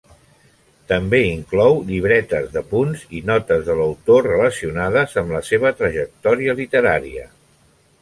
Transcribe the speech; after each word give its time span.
També 0.91 1.19
inclou 1.25 1.77
llibretes 1.89 2.49
d'apunts 2.57 3.05
i 3.21 3.23
notes 3.33 3.63
de 3.69 3.77
l'autor 3.83 4.27
relacionades 4.31 5.17
amb 5.23 5.39
la 5.39 5.47
seva 5.55 5.77
trajectòria 5.83 6.61
literària. 6.65 7.33